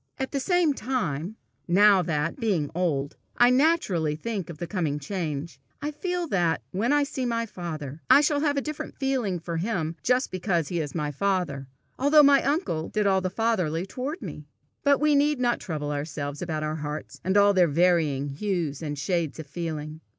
[0.17, 1.35] At the same time,
[1.67, 6.91] now that, being old, I naturally think of the coming change, I feel that, when
[6.91, 10.79] I see my father, I shall have a different feeling for him just because he
[10.79, 11.67] is my father,
[11.99, 14.47] although my uncle did all the fatherly toward me.
[14.83, 18.97] But we need not trouble ourselves about our hearts, and all their varying hues and
[18.97, 20.01] shades of feeling.